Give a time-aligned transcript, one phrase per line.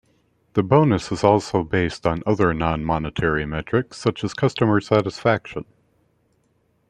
[0.53, 5.63] The bonus is also based on other non monetary metrics, such as customer satisfaction.